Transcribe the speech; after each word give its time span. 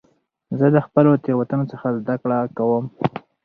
زه 0.59 0.67
د 0.75 0.77
خپلو 0.85 1.11
تېروتنو 1.23 1.65
څخه 1.71 1.87
زده 2.01 2.15
کړه 2.21 2.37
کوم. 2.57 2.85